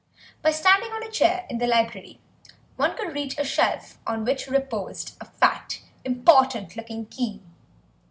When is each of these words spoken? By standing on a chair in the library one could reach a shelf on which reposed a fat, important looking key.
By 0.41 0.49
standing 0.49 0.91
on 0.93 1.03
a 1.03 1.11
chair 1.11 1.45
in 1.47 1.59
the 1.59 1.67
library 1.67 2.19
one 2.75 2.97
could 2.97 3.13
reach 3.13 3.37
a 3.37 3.43
shelf 3.45 3.99
on 4.07 4.25
which 4.25 4.47
reposed 4.47 5.15
a 5.21 5.25
fat, 5.25 5.79
important 6.03 6.75
looking 6.75 7.05
key. 7.05 7.39